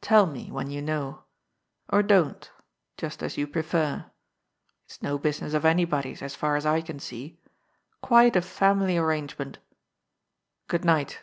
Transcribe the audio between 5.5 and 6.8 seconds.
of anybody's, as far as I